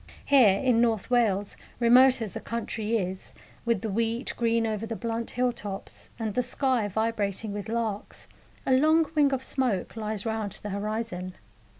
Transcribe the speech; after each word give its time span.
Here, 0.25 0.57
in 0.59 0.81
North 0.81 1.11
Wales, 1.11 1.57
remote 1.79 2.23
as 2.23 2.33
the 2.33 2.39
country 2.39 2.97
is, 2.97 3.35
with 3.65 3.81
the 3.81 3.89
wheat 3.91 4.33
green 4.35 4.65
over 4.65 4.87
the 4.87 4.95
blunt 4.95 5.29
hill 5.29 5.51
tops, 5.51 6.09
and 6.17 6.33
the 6.33 6.41
sky 6.41 6.87
vibrating 6.87 7.53
with 7.53 7.69
larks, 7.69 8.27
a 8.65 8.73
long 8.73 9.05
wing 9.13 9.31
of 9.31 9.43
smoke 9.43 9.95
lies 9.95 10.25
round 10.25 10.53
the 10.53 10.69
horizon. 10.71 11.35